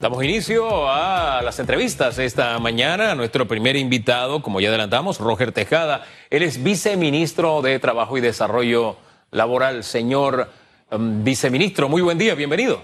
[0.00, 3.16] Damos inicio a las entrevistas esta mañana.
[3.16, 6.06] Nuestro primer invitado, como ya adelantamos, Roger Tejada.
[6.30, 8.96] Él es viceministro de Trabajo y Desarrollo
[9.32, 9.82] Laboral.
[9.82, 10.50] Señor
[10.92, 12.80] um, viceministro, muy buen día, bienvenido.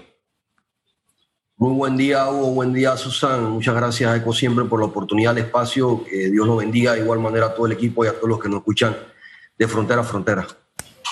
[1.55, 2.47] Muy buen día, Hugo.
[2.47, 3.45] Buen día, Susan.
[3.45, 6.03] Muchas gracias, Eco, siempre por la oportunidad, el espacio.
[6.03, 8.41] Que Dios lo bendiga de igual manera a todo el equipo y a todos los
[8.41, 8.93] que nos escuchan
[9.57, 10.45] de frontera a frontera.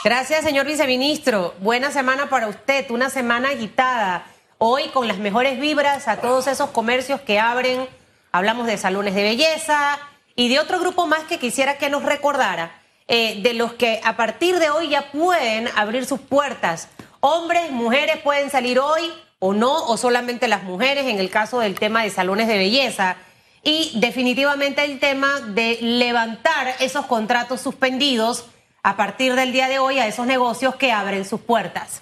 [0.03, 1.53] Gracias, señor viceministro.
[1.61, 6.69] Buena semana para usted, una semana agitada hoy con las mejores vibras a todos esos
[6.69, 7.87] comercios que abren.
[8.31, 9.99] Hablamos de salones de belleza
[10.35, 14.15] y de otro grupo más que quisiera que nos recordara, eh, de los que a
[14.15, 16.89] partir de hoy ya pueden abrir sus puertas.
[17.19, 21.77] Hombres, mujeres pueden salir hoy o no, o solamente las mujeres en el caso del
[21.77, 23.17] tema de salones de belleza.
[23.61, 28.45] Y definitivamente el tema de levantar esos contratos suspendidos
[28.83, 32.01] a partir del día de hoy a esos negocios que abren sus puertas.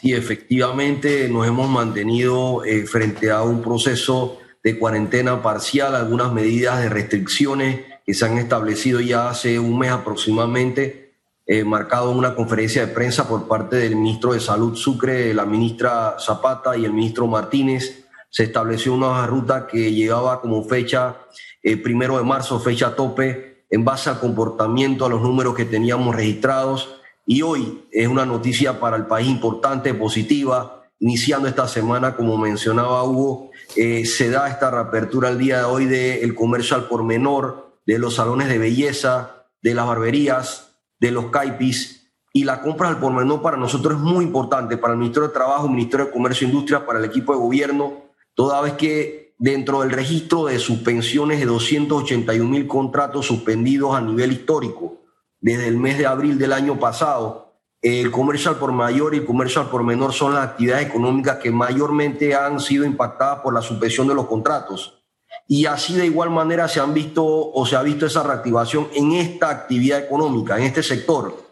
[0.00, 6.80] Sí, efectivamente nos hemos mantenido eh, frente a un proceso de cuarentena parcial, algunas medidas
[6.80, 11.14] de restricciones que se han establecido ya hace un mes aproximadamente,
[11.46, 15.44] eh, marcado en una conferencia de prensa por parte del ministro de Salud Sucre, la
[15.44, 18.04] ministra Zapata y el ministro Martínez.
[18.30, 21.16] Se estableció una ruta que llegaba como fecha
[21.62, 26.14] eh, primero de marzo, fecha tope, en base al comportamiento, a los números que teníamos
[26.14, 26.97] registrados
[27.30, 30.86] y hoy es una noticia para el país importante, positiva.
[30.98, 35.84] Iniciando esta semana, como mencionaba Hugo, eh, se da esta reapertura el día de hoy
[35.84, 41.26] del comercio al por menor, de los salones de belleza, de las barberías, de los
[41.26, 42.14] caipis.
[42.32, 45.34] Y la compra al por menor para nosotros es muy importante, para el Ministerio de
[45.34, 49.82] Trabajo, Ministerio de Comercio e Industria, para el equipo de gobierno, toda vez que dentro
[49.82, 54.97] del registro de suspensiones de 281 mil contratos suspendidos a nivel histórico,
[55.40, 57.54] desde el mes de abril del año pasado.
[57.80, 61.38] El comercio al por mayor y el comercio al por menor son las actividades económicas
[61.38, 65.04] que mayormente han sido impactadas por la suspensión de los contratos.
[65.46, 69.12] Y así de igual manera se han visto o se ha visto esa reactivación en
[69.12, 71.48] esta actividad económica, en este sector.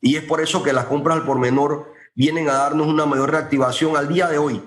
[0.00, 3.30] Y es por eso que las compras al por menor vienen a darnos una mayor
[3.30, 3.96] reactivación.
[3.96, 4.60] Al día de hoy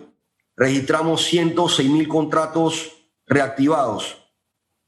[0.56, 2.94] registramos 106 mil contratos
[3.28, 4.18] reactivados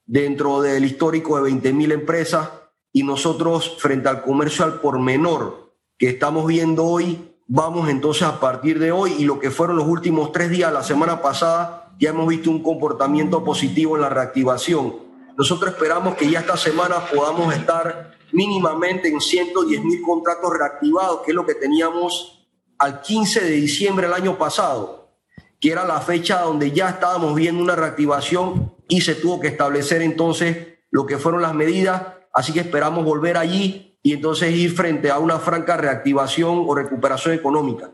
[0.05, 2.50] dentro del histórico de 20 mil empresas
[2.93, 8.39] y nosotros frente al comercio al por menor que estamos viendo hoy, vamos entonces a
[8.39, 12.11] partir de hoy y lo que fueron los últimos tres días, la semana pasada, ya
[12.11, 14.95] hemos visto un comportamiento positivo en la reactivación.
[15.35, 21.31] Nosotros esperamos que ya esta semana podamos estar mínimamente en 110 mil contratos reactivados, que
[21.31, 25.17] es lo que teníamos al 15 de diciembre del año pasado,
[25.59, 30.01] que era la fecha donde ya estábamos viendo una reactivación y se tuvo que establecer
[30.01, 32.03] entonces lo que fueron las medidas
[32.33, 37.35] Así que esperamos volver allí y entonces ir frente a una franca reactivación o recuperación
[37.35, 37.91] económica.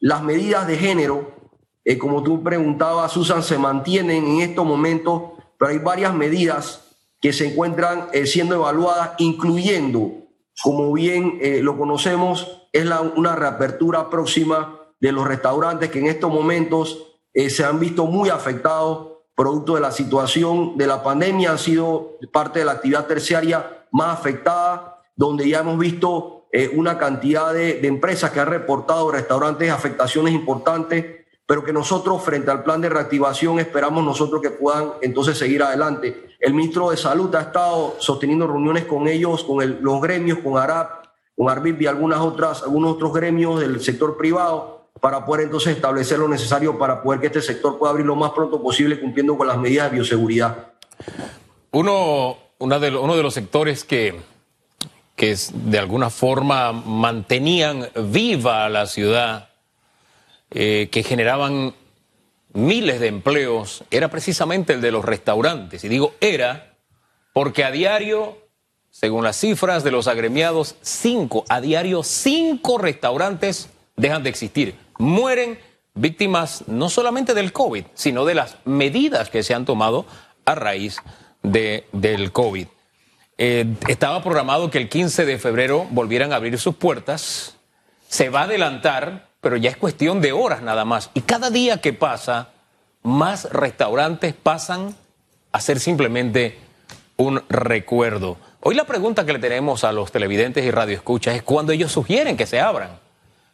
[0.00, 1.30] Las medidas de género,
[1.84, 5.22] eh, como tú preguntabas, Susan, se mantienen en estos momentos,
[5.58, 6.88] pero hay varias medidas
[7.20, 10.10] que se encuentran eh, siendo evaluadas, incluyendo,
[10.60, 16.06] como bien eh, lo conocemos, es la, una reapertura próxima de los restaurantes que en
[16.06, 21.58] estos momentos se han visto muy afectados producto de la situación de la pandemia, han
[21.58, 27.54] sido parte de la actividad terciaria más afectada, donde ya hemos visto eh, una cantidad
[27.54, 32.88] de, empresas que han reportado restaurantes afectaciones importantes, pero que nosotros frente al plan de
[32.88, 36.28] reactivación esperamos nosotros que puedan entonces seguir adelante.
[36.40, 41.06] El ministro de Salud ha estado sosteniendo reuniones con ellos, con los gremios, con ARAP,
[41.36, 46.18] con ARBIP y algunas otras, algunos otros gremios del sector privado para poder entonces establecer
[46.18, 49.46] lo necesario para poder que este sector pueda abrir lo más pronto posible cumpliendo con
[49.46, 50.74] las medidas de bioseguridad.
[51.72, 54.14] Uno uno de, los sectores que,
[55.16, 59.48] que de alguna forma mantenían viva la ciudad,
[60.50, 61.74] eh, que generaban
[62.52, 65.82] miles de empleos, era precisamente el de los restaurantes.
[65.82, 66.76] Y digo era
[67.32, 68.38] porque a diario,
[68.90, 74.76] según las cifras de los agremiados, cinco, a diario cinco restaurantes dejan de existir.
[74.98, 75.58] Mueren
[75.94, 80.06] víctimas no solamente del COVID, sino de las medidas que se han tomado
[80.44, 81.02] a raíz de
[81.42, 82.66] de, del COVID.
[83.38, 87.56] Eh, estaba programado que el 15 de febrero volvieran a abrir sus puertas.
[88.08, 91.10] Se va a adelantar, pero ya es cuestión de horas nada más.
[91.14, 92.50] Y cada día que pasa,
[93.02, 94.94] más restaurantes pasan
[95.50, 96.58] a ser simplemente
[97.16, 98.36] un recuerdo.
[98.60, 102.36] Hoy la pregunta que le tenemos a los televidentes y radioescuchas es cuándo ellos sugieren
[102.36, 103.00] que se abran.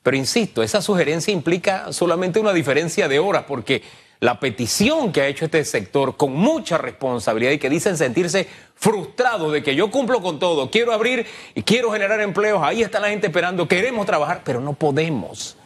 [0.03, 3.83] Pero insisto, esa sugerencia implica solamente una diferencia de horas, porque
[4.21, 9.53] la petición que ha hecho este sector con mucha responsabilidad y que dicen sentirse frustrados
[9.53, 13.09] de que yo cumplo con todo, quiero abrir y quiero generar empleos, ahí está la
[13.09, 15.57] gente esperando, queremos trabajar, pero no podemos.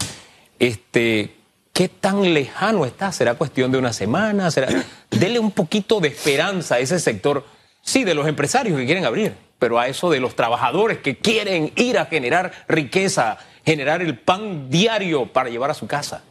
[0.58, 1.34] Este,
[1.72, 3.12] ¿Qué tan lejano está?
[3.12, 4.50] ¿Será cuestión de una semana?
[4.50, 4.84] ¿Será?
[5.10, 7.46] Dele un poquito de esperanza a ese sector,
[7.81, 11.72] sí, de los empresarios que quieren abrir, pero a eso de los trabajadores que quieren
[11.76, 16.22] ir a generar riqueza, generar el pan diario para llevar a su casa.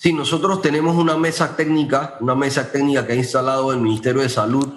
[0.00, 4.28] Sí, nosotros tenemos una mesa técnica, una mesa técnica que ha instalado el Ministerio de
[4.28, 4.72] Salud,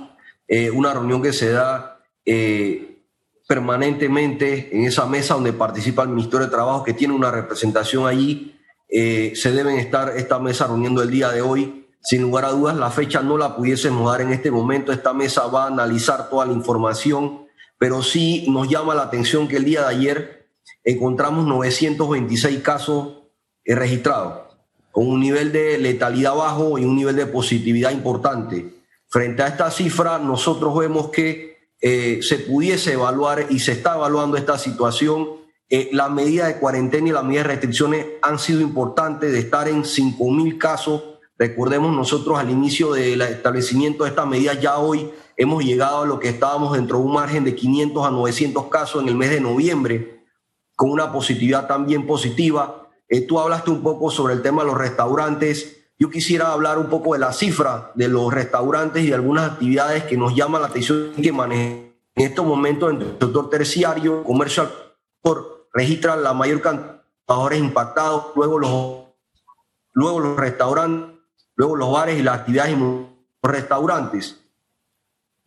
[0.48, 3.04] eh, una reunión que se da eh,
[3.48, 8.60] permanentemente en esa mesa donde participa el Ministerio de Trabajo, que tiene una representación allí.
[8.90, 11.88] Eh, se deben estar esta mesa reuniendo el día de hoy.
[12.02, 14.92] Sin lugar a dudas, la fecha no la pudiésemos dar en este momento.
[14.92, 17.46] Esta mesa va a analizar toda la información,
[17.78, 20.50] pero sí nos llama la atención que el día de ayer
[20.84, 23.20] encontramos 926 casos
[23.64, 24.51] registrados,
[24.92, 28.82] con un nivel de letalidad bajo y un nivel de positividad importante.
[29.08, 34.38] Frente a esta cifra, nosotros vemos que eh, se pudiese evaluar y se está evaluando
[34.38, 35.28] esta situación.
[35.70, 39.68] Eh, la medida de cuarentena y la medida de restricciones han sido importantes de estar
[39.68, 41.04] en 5.000 casos.
[41.38, 46.20] Recordemos nosotros al inicio del establecimiento de esta medida, ya hoy hemos llegado a lo
[46.20, 49.42] que estábamos dentro de un margen de 500 a 900 casos en el mes de
[49.42, 50.24] noviembre,
[50.76, 52.81] con una positividad también positiva.
[53.12, 55.86] Eh, tú hablaste un poco sobre el tema de los restaurantes.
[56.00, 60.06] Yo quisiera hablar un poco de la cifra de los restaurantes y de algunas actividades
[60.06, 64.70] que nos llaman la atención que manejan en estos momentos en el sector terciario, comercio
[65.74, 69.06] registran la mayor cantidad de trabajadores impactados, luego los,
[69.94, 71.18] luego los restaurantes,
[71.56, 74.42] luego los bares y las actividades en los restaurantes.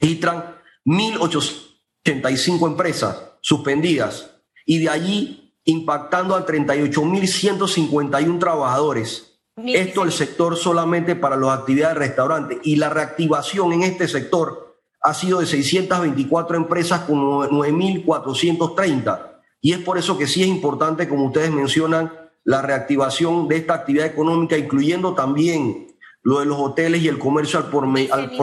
[0.00, 0.56] Registran
[0.86, 4.30] 1.885 empresas suspendidas
[4.64, 9.34] y de allí impactando a 38.151 trabajadores.
[9.56, 12.58] Esto el sector solamente para las actividades de restaurantes.
[12.64, 19.30] Y la reactivación en este sector ha sido de 624 empresas con 9.430.
[19.60, 22.12] Y es por eso que sí es importante, como ustedes mencionan,
[22.42, 25.86] la reactivación de esta actividad económica, incluyendo también
[26.22, 27.86] lo de los hoteles y el comercio al por,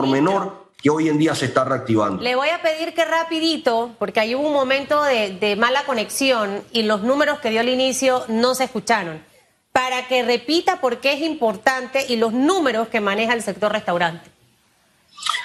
[0.08, 2.22] menor que hoy en día se está reactivando.
[2.22, 6.82] Le voy a pedir que rapidito, porque hay un momento de, de mala conexión y
[6.82, 9.22] los números que dio al inicio no se escucharon
[9.72, 14.30] para que repita por qué es importante y los números que maneja el sector restaurante.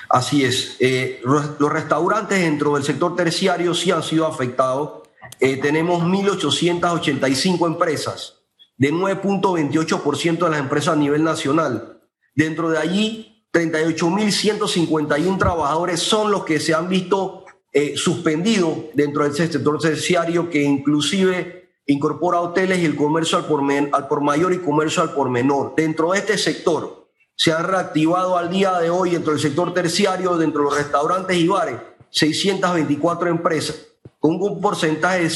[0.09, 0.75] Así es.
[0.79, 5.07] Eh, los restaurantes dentro del sector terciario sí han sido afectados.
[5.39, 8.35] Eh, tenemos 1.885 empresas,
[8.77, 12.01] de 9.28% de las empresas a nivel nacional.
[12.35, 17.43] Dentro de allí, 38.151 trabajadores son los que se han visto
[17.73, 23.63] eh, suspendidos dentro del sector terciario, que inclusive incorpora hoteles y el comercio al por,
[23.63, 25.73] al por mayor y comercio al por menor.
[25.75, 30.37] Dentro de este sector se han reactivado al día de hoy dentro del sector terciario,
[30.37, 31.77] dentro de los restaurantes y bares,
[32.11, 33.87] 624 empresas,
[34.19, 35.31] con un porcentaje de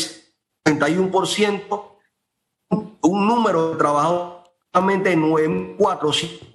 [0.66, 1.86] 31%,
[3.02, 4.44] un número de trabajadores
[4.74, 6.51] de 9.400.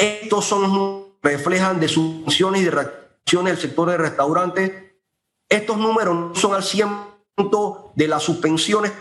[0.00, 4.72] Estos son reflejan de sus y de reacciones del sector de restaurantes.
[5.46, 8.92] Estos números son al 100% de las suspensiones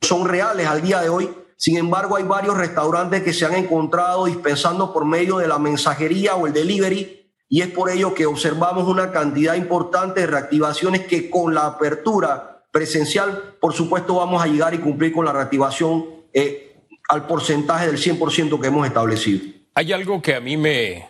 [0.00, 1.30] son reales al día de hoy.
[1.56, 6.34] Sin embargo, hay varios restaurantes que se han encontrado dispensando por medio de la mensajería
[6.34, 11.30] o el delivery y es por ello que observamos una cantidad importante de reactivaciones que
[11.30, 16.84] con la apertura presencial, por supuesto, vamos a llegar y cumplir con la reactivación eh,
[17.08, 19.57] al porcentaje del 100% que hemos establecido.
[19.78, 21.06] Hay algo que a mí me,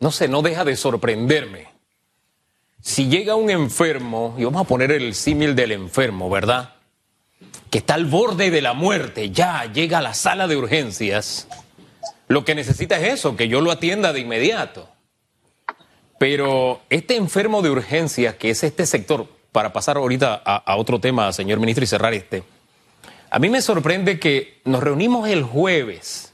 [0.00, 1.66] no sé, no deja de sorprenderme
[2.80, 6.76] si llega un enfermo, y vamos a poner el símil del enfermo, ¿verdad?
[7.68, 11.46] Que está al borde de la muerte, ya llega a la sala de urgencias,
[12.26, 14.88] lo que necesita es eso, que yo lo atienda de inmediato.
[16.18, 21.00] Pero este enfermo de urgencias, que es este sector, para pasar ahorita a, a otro
[21.00, 22.44] tema, señor ministro, y cerrar este,
[23.28, 26.32] a mí me sorprende que nos reunimos el jueves.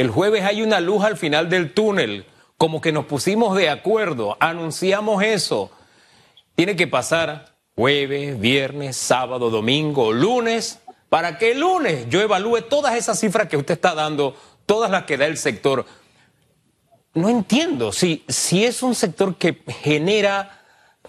[0.00, 2.24] El jueves hay una luz al final del túnel,
[2.56, 5.70] como que nos pusimos de acuerdo, anunciamos eso
[6.54, 10.80] tiene que pasar jueves, viernes, sábado, domingo, lunes,
[11.10, 15.04] para que el lunes yo evalúe todas esas cifras que usted está dando, todas las
[15.04, 15.84] que da el sector.
[17.12, 20.62] No entiendo si, si es un sector que genera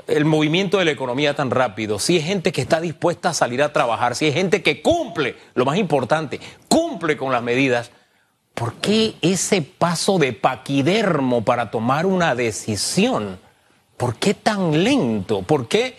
[0.08, 3.64] el movimiento de la economía tan rápido, si es gente que está dispuesta a salir
[3.64, 7.90] a trabajar, si es gente que cumple, lo más importante, cumple con las medidas,
[8.54, 13.40] ¿por qué ese paso de paquidermo para tomar una decisión?
[13.98, 15.42] ¿Por qué tan lento?
[15.44, 15.98] ¿Por qué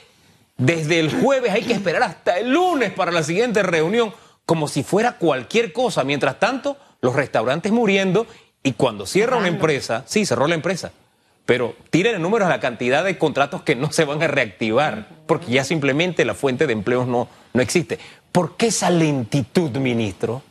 [0.57, 4.13] desde el jueves hay que esperar hasta el lunes para la siguiente reunión?
[4.45, 6.05] Como si fuera cualquier cosa.
[6.05, 8.27] Mientras tanto, los restaurantes muriendo
[8.63, 10.93] y cuando cierra una empresa, sí, cerró la empresa,
[11.47, 15.51] pero tiren en números la cantidad de contratos que no se van a reactivar, porque
[15.51, 17.99] ya simplemente la fuente de empleos no, no existe.
[18.31, 20.43] ¿Por qué esa lentitud, ministro?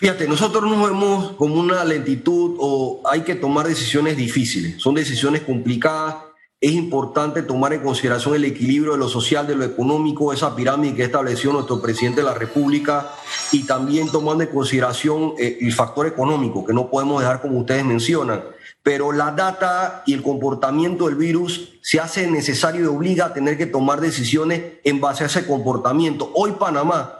[0.00, 5.42] Fíjate, nosotros nos vemos como una lentitud o hay que tomar decisiones difíciles, son decisiones
[5.42, 6.16] complicadas.
[6.58, 10.94] Es importante tomar en consideración el equilibrio de lo social, de lo económico, esa pirámide
[10.94, 13.10] que estableció nuestro presidente de la República
[13.52, 17.84] y también tomando en consideración eh, el factor económico, que no podemos dejar como ustedes
[17.84, 18.42] mencionan.
[18.82, 23.58] Pero la data y el comportamiento del virus se hace necesario y obliga a tener
[23.58, 26.30] que tomar decisiones en base a ese comportamiento.
[26.34, 27.19] Hoy Panamá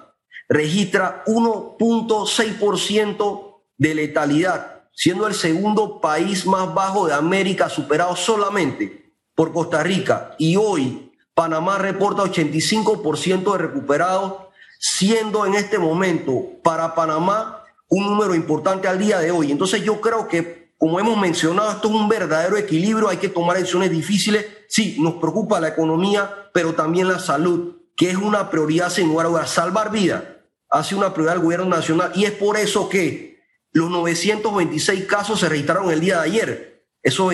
[0.50, 9.52] registra 1.6% de letalidad, siendo el segundo país más bajo de América, superado solamente por
[9.52, 10.34] Costa Rica.
[10.38, 14.48] Y hoy Panamá reporta 85% de recuperados,
[14.80, 19.52] siendo en este momento para Panamá un número importante al día de hoy.
[19.52, 23.56] Entonces yo creo que, como hemos mencionado, esto es un verdadero equilibrio, hay que tomar
[23.56, 24.46] decisiones difíciles.
[24.68, 29.26] Sí, nos preocupa la economía, pero también la salud, que es una prioridad sin lugar
[29.26, 30.24] a dudas, salvar vidas
[30.70, 33.40] hace una prioridad del gobierno nacional y es por eso que
[33.72, 36.86] los 926 casos se registraron el día de ayer.
[37.02, 37.32] Esos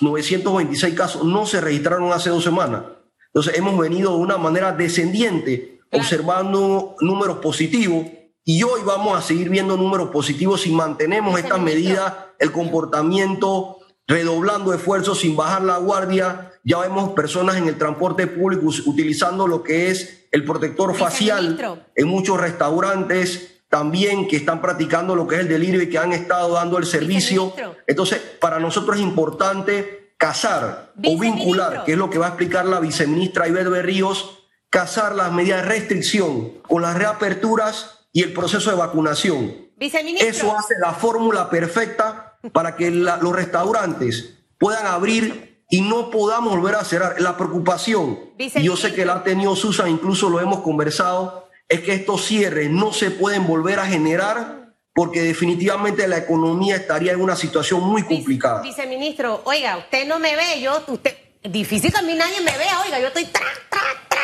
[0.00, 2.82] 926 casos no se registraron hace dos semanas.
[3.26, 8.06] Entonces hemos venido de una manera descendiente, observando números positivos
[8.44, 14.72] y hoy vamos a seguir viendo números positivos si mantenemos estas medidas, el comportamiento, redoblando
[14.72, 16.52] esfuerzos sin bajar la guardia.
[16.66, 22.08] Ya vemos personas en el transporte público utilizando lo que es el protector facial en
[22.08, 26.54] muchos restaurantes también que están practicando lo que es el delirio y que han estado
[26.54, 27.54] dando el servicio.
[27.86, 32.66] Entonces, para nosotros es importante casar o vincular, que es lo que va a explicar
[32.66, 38.70] la viceministra Ivette Berríos, casar las medidas de restricción con las reaperturas y el proceso
[38.70, 39.54] de vacunación.
[39.78, 46.76] Eso hace la fórmula perfecta para que los restaurantes puedan abrir y no podamos volver
[46.76, 47.20] a cerrar.
[47.20, 48.18] La preocupación,
[48.62, 52.70] yo sé que la ha tenido Susan, incluso lo hemos conversado, es que estos cierres
[52.70, 58.02] no se pueden volver a generar porque definitivamente la economía estaría en una situación muy
[58.02, 58.62] complicada.
[58.62, 62.80] Viceministro, oiga, usted no me ve, yo, usted, difícil que a mí nadie me vea,
[62.80, 64.18] oiga, yo estoy tra, tra, tra,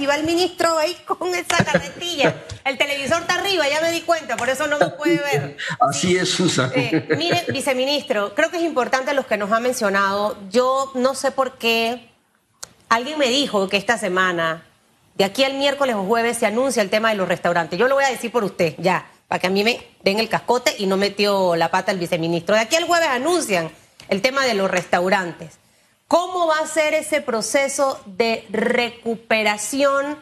[0.00, 2.44] y va el ministro ahí con esa carretilla.
[2.64, 5.56] El televisor está arriba, ya me di cuenta, por eso no me puede ver.
[5.80, 6.70] Así es, Susan.
[6.74, 10.36] Eh, mire, viceministro, creo que es importante los que nos ha mencionado.
[10.50, 12.08] Yo no sé por qué
[12.88, 14.64] alguien me dijo que esta semana,
[15.14, 17.78] de aquí al miércoles o jueves, se anuncia el tema de los restaurantes.
[17.78, 20.28] Yo lo voy a decir por usted, ya, para que a mí me den el
[20.28, 22.54] cascote y no metió la pata el viceministro.
[22.54, 23.70] De aquí al jueves anuncian
[24.08, 25.58] el tema de los restaurantes.
[26.08, 30.16] ¿Cómo va a ser ese proceso de recuperación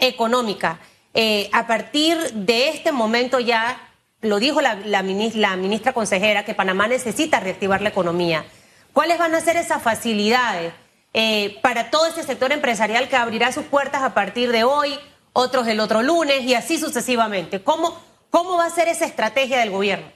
[0.00, 0.80] económica?
[1.14, 7.38] Eh, a partir de este momento ya, lo dijo la, ministra, consejera, que Panamá necesita
[7.38, 8.44] reactivar la economía.
[8.92, 10.72] ¿Cuáles van a ser esas facilidades
[11.14, 14.98] eh, para todo este sector empresarial que abrirá sus puertas a partir de hoy,
[15.32, 17.62] otros el otro lunes y así sucesivamente?
[17.62, 17.96] ¿Cómo,
[18.30, 20.10] cómo va a ser esa estrategia del gobierno?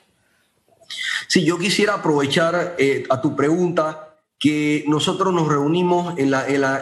[1.28, 6.33] Sí, yo quisiera aprovechar eh, a tu pregunta que nosotros nos reunimos en,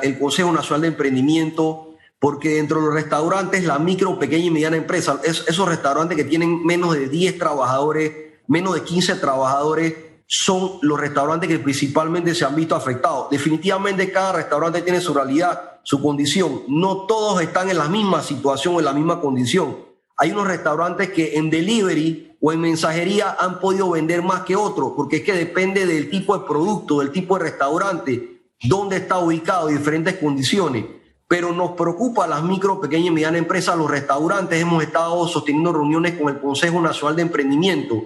[0.03, 4.77] el Consejo Nacional de Emprendimiento porque dentro de los restaurantes, la micro, pequeña y mediana
[4.77, 8.13] empresa, esos restaurantes que tienen menos de 10 trabajadores,
[8.47, 9.95] menos de 15 trabajadores,
[10.27, 13.29] son los restaurantes que principalmente se han visto afectados.
[13.31, 16.63] Definitivamente cada restaurante tiene su realidad, su condición.
[16.69, 19.77] No todos están en la misma situación, en la misma condición.
[20.23, 24.93] Hay unos restaurantes que en delivery o en mensajería han podido vender más que otros,
[24.95, 29.67] porque es que depende del tipo de producto, del tipo de restaurante, dónde está ubicado,
[29.67, 30.85] diferentes condiciones
[31.33, 34.61] pero nos preocupa las micro, pequeñas y medianas empresas, los restaurantes.
[34.61, 38.03] Hemos estado sosteniendo reuniones con el Consejo Nacional de Emprendimiento,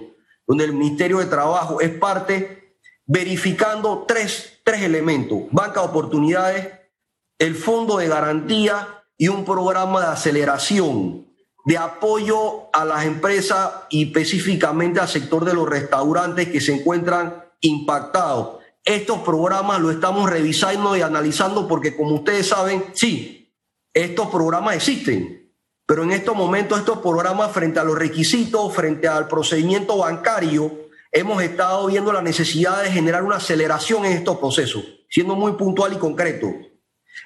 [0.47, 6.69] donde el Ministerio de Trabajo es parte, verificando tres, tres elementos, banca de oportunidades,
[7.41, 11.26] el fondo de garantía y un programa de aceleración,
[11.67, 17.45] de apoyo a las empresas y específicamente al sector de los restaurantes que se encuentran
[17.61, 18.57] impactados
[18.87, 23.53] estos programas los estamos revisando y analizando porque como ustedes saben, sí,
[23.93, 25.53] estos programas existen,
[25.85, 31.43] pero en estos momentos estos programas frente a los requisitos, frente al procedimiento bancario, hemos
[31.43, 35.97] estado viendo la necesidad de generar una aceleración en estos procesos, siendo muy puntual y
[35.97, 36.47] concreto.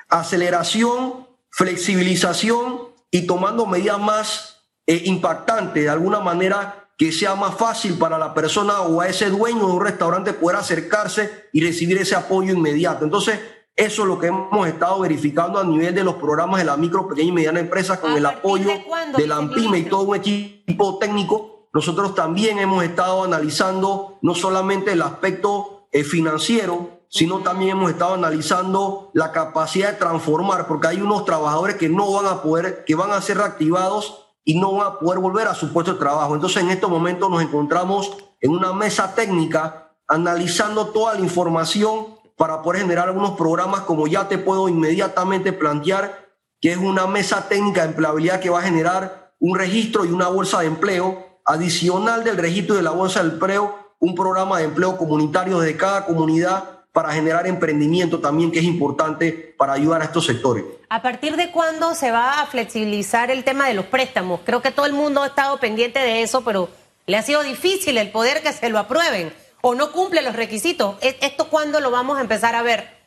[0.08, 2.79] Aceleración, flexibilización
[3.10, 8.34] y tomando medidas más eh, impactantes, de alguna manera que sea más fácil para la
[8.34, 13.04] persona o a ese dueño de un restaurante poder acercarse y recibir ese apoyo inmediato.
[13.04, 13.40] Entonces,
[13.74, 17.08] eso es lo que hemos estado verificando a nivel de los programas de la micro,
[17.08, 18.68] pequeña y mediana empresa con el apoyo
[19.16, 21.68] de, la AMPIME y todo un equipo técnico.
[21.72, 28.14] Nosotros también hemos estado analizando no solamente el aspecto eh, financiero, sino también hemos estado
[28.14, 32.94] analizando la capacidad de transformar, porque hay unos trabajadores que no van a poder, que
[32.94, 36.34] van a ser reactivados y no van a poder volver a su puesto de trabajo.
[36.34, 42.62] Entonces en estos momentos nos encontramos en una mesa técnica analizando toda la información para
[42.62, 46.28] poder generar algunos programas como ya te puedo inmediatamente plantear,
[46.60, 50.28] que es una mesa técnica de empleabilidad que va a generar un registro y una
[50.28, 54.96] bolsa de empleo adicional del registro de la bolsa de empleo, un programa de empleo
[54.96, 60.26] comunitario de cada comunidad para generar emprendimiento también, que es importante para ayudar a estos
[60.26, 60.64] sectores.
[60.88, 64.40] ¿A partir de cuándo se va a flexibilizar el tema de los préstamos?
[64.44, 66.68] Creo que todo el mundo ha estado pendiente de eso, pero
[67.06, 69.32] le ha sido difícil el poder que se lo aprueben
[69.62, 70.96] o no cumple los requisitos.
[71.00, 72.98] ¿E-, ¿Esto cuándo lo vamos a empezar a ver?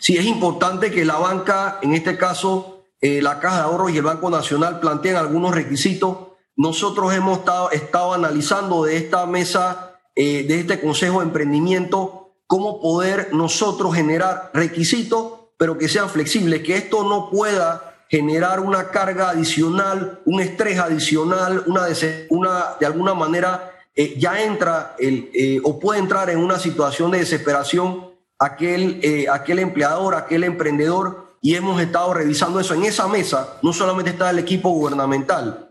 [0.00, 3.96] Sí, es importante que la banca, en este caso eh, la Caja de Ahorros y
[3.96, 6.16] el Banco Nacional, planteen algunos requisitos.
[6.54, 12.21] Nosotros hemos estado, estado analizando de esta mesa, eh, de este Consejo de Emprendimiento,
[12.52, 18.88] cómo poder nosotros generar requisitos, pero que sean flexibles, que esto no pueda generar una
[18.88, 21.86] carga adicional, un estrés adicional, una,
[22.28, 27.10] una de alguna manera eh, ya entra el, eh, o puede entrar en una situación
[27.10, 32.74] de desesperación aquel, eh, aquel empleador, aquel emprendedor, y hemos estado revisando eso.
[32.74, 35.70] En esa mesa no solamente está el equipo gubernamental,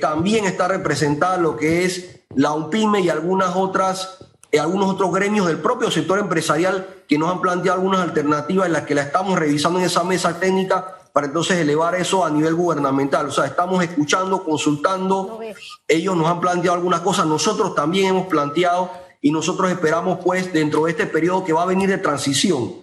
[0.00, 5.58] también está representada lo que es la UPIME y algunas otras algunos otros gremios del
[5.58, 9.78] propio sector empresarial que nos han planteado algunas alternativas en las que la estamos revisando
[9.78, 13.26] en esa mesa técnica para entonces elevar eso a nivel gubernamental.
[13.26, 15.40] O sea, estamos escuchando, consultando,
[15.86, 18.90] ellos nos han planteado algunas cosas, nosotros también hemos planteado
[19.20, 22.74] y nosotros esperamos pues dentro de este periodo que va a venir de transición.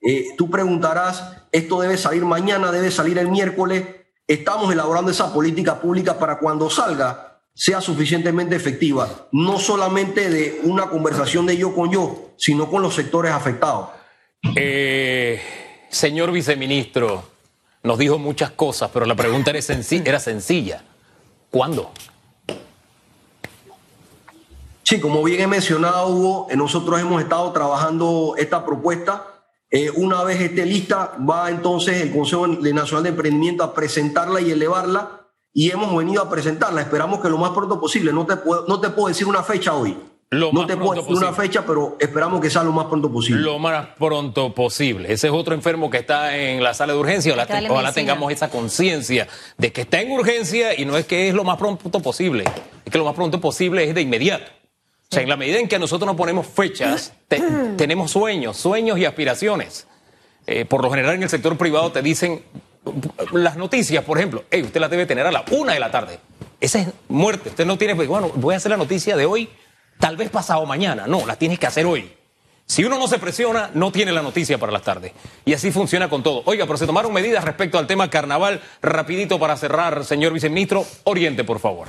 [0.00, 3.84] Eh, tú preguntarás, esto debe salir mañana, debe salir el miércoles,
[4.26, 10.90] estamos elaborando esa política pública para cuando salga sea suficientemente efectiva, no solamente de una
[10.90, 13.90] conversación de yo con yo, sino con los sectores afectados.
[14.56, 15.40] Eh,
[15.88, 17.22] señor viceministro,
[17.84, 19.60] nos dijo muchas cosas, pero la pregunta era,
[20.04, 20.84] era sencilla.
[21.50, 21.92] ¿Cuándo?
[24.82, 29.26] Sí, como bien he mencionado, Hugo, eh, nosotros hemos estado trabajando esta propuesta.
[29.70, 34.50] Eh, una vez esté lista, va entonces el Consejo Nacional de Emprendimiento a presentarla y
[34.50, 35.23] elevarla
[35.54, 36.82] y hemos venido a presentarla.
[36.82, 38.12] Esperamos que lo más pronto posible.
[38.12, 39.96] No te puedo, no te puedo decir una fecha hoy.
[40.32, 43.40] no te puedo decir una fecha, pero esperamos que sea lo más pronto posible.
[43.40, 45.12] Lo más pronto posible.
[45.12, 47.32] Ese es otro enfermo que está en la sala de urgencia.
[47.70, 51.44] Ojalá, tengamos esa conciencia de que está en urgencia y no es que es lo
[51.44, 52.44] más pronto posible.
[52.84, 54.50] Es que lo más pronto posible es de inmediato.
[55.08, 57.12] O sea, en la medida en que nosotros no ponemos fechas,
[57.76, 59.86] tenemos sueños, sueños y aspiraciones.
[60.48, 62.42] Eh, por lo general en el sector privado te dicen,
[63.32, 66.18] las noticias, por ejemplo, usted las debe tener a la una de la tarde.
[66.60, 67.50] Esa es muerte.
[67.50, 69.48] Usted no tiene, pues, bueno, voy a hacer la noticia de hoy,
[69.98, 71.06] tal vez pasado mañana.
[71.06, 72.10] No, la tienes que hacer hoy.
[72.66, 75.12] Si uno no se presiona, no tiene la noticia para las tardes.
[75.44, 76.42] Y así funciona con todo.
[76.46, 78.62] Oiga, pero se tomaron medidas respecto al tema carnaval.
[78.80, 80.86] Rapidito para cerrar, señor viceministro.
[81.04, 81.88] Oriente, por favor.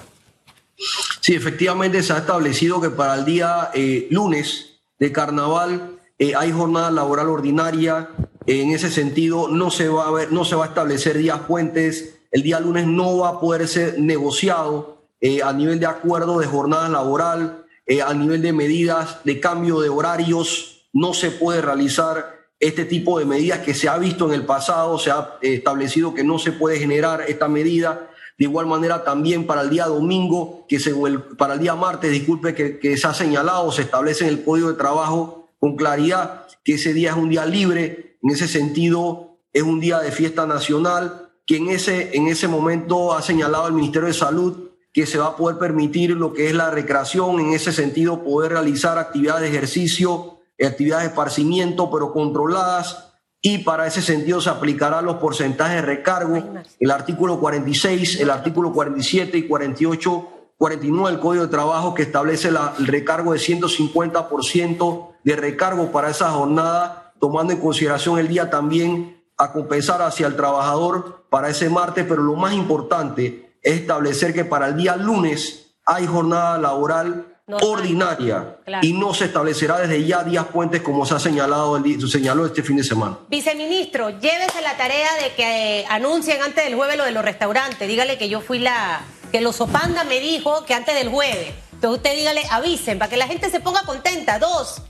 [1.22, 6.52] Sí, efectivamente se ha establecido que para el día eh, lunes de carnaval eh, hay
[6.52, 8.10] jornada laboral ordinaria,
[8.48, 12.20] en ese sentido no se va a ver, no se va a establecer días puentes,
[12.32, 16.46] el día lunes no va a poder ser negociado eh, a nivel de acuerdo de
[16.46, 22.36] jornada laboral, eh, a nivel de medidas de cambio de horarios, no se puede realizar
[22.60, 26.24] este tipo de medidas que se ha visto en el pasado, se ha establecido que
[26.24, 28.10] no se puede generar esta medida.
[28.38, 32.54] De igual manera también para el día domingo, que el, para el día martes, disculpe,
[32.54, 36.74] que, que se ha señalado, se establece en el Código de Trabajo con claridad que
[36.74, 41.30] ese día es un día libre, en ese sentido es un día de fiesta nacional,
[41.46, 45.28] que en ese, en ese momento ha señalado el Ministerio de Salud que se va
[45.28, 49.50] a poder permitir lo que es la recreación, en ese sentido poder realizar actividades de
[49.50, 55.82] ejercicio, actividades de esparcimiento, pero controladas, y para ese sentido se aplicarán los porcentajes de
[55.84, 56.44] recargo,
[56.80, 62.50] el artículo 46, el artículo 47 y 48 49 del Código de Trabajo que establece
[62.50, 69.24] el recargo de 150% de recargo para esa jornada, tomando en consideración el día también
[69.38, 74.46] a compensar hacia el trabajador para ese martes, pero lo más importante es establecer que
[74.46, 80.46] para el día lunes hay jornada laboral ordinaria y no se establecerá desde ya días
[80.46, 83.20] puentes como se ha señalado el, se señaló este fin de semana.
[83.30, 87.88] Viceministro, llévese la tarea de que eh, anuncien antes del jueves lo de los restaurantes.
[87.88, 89.02] Dígale que yo fui la
[89.36, 91.52] que los Opanda me dijo que antes del jueves.
[91.74, 94.40] Entonces usted dígale, avisen para que la gente se ponga contenta.
[94.40, 94.82] Dos,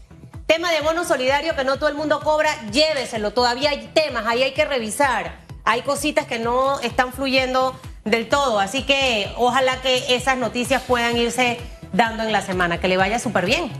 [0.45, 3.31] tema de bono solidario que no todo el mundo cobra, lléveselo.
[3.31, 5.39] Todavía hay temas, ahí hay que revisar.
[5.63, 8.59] Hay cositas que no están fluyendo del todo.
[8.59, 11.59] Así que ojalá que esas noticias puedan irse
[11.91, 12.79] dando en la semana.
[12.79, 13.71] Que le vaya súper bien.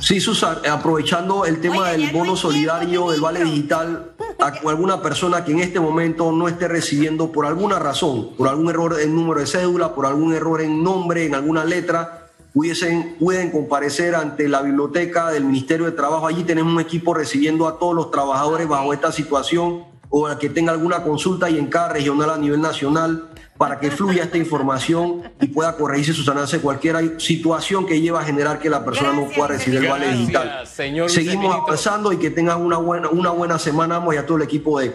[0.00, 5.52] Sí, Susan, aprovechando el tema del bono solidario, del vale digital, a alguna persona que
[5.52, 9.46] en este momento no esté recibiendo por alguna razón, por algún error en número de
[9.46, 15.30] cédula, por algún error en nombre, en alguna letra, pudiesen, pueden comparecer ante la biblioteca
[15.30, 16.26] del Ministerio de Trabajo.
[16.26, 20.48] Allí tenemos un equipo recibiendo a todos los trabajadores bajo esta situación o a que
[20.48, 23.28] tenga alguna consulta y en cada regional a nivel nacional
[23.62, 28.24] para que fluya esta información y pueda corregirse y subsanarse cualquier situación que lleva a
[28.24, 30.66] generar que la persona no pueda recibir el vale digital.
[30.66, 34.42] Seguimos avanzando y que tengan una buena, una buena semana ambos y a todo el
[34.42, 34.92] equipo de...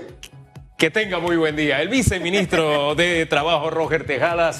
[0.77, 1.81] Que tenga muy buen día.
[1.81, 4.51] El viceministro de Trabajo, Roger Tejada.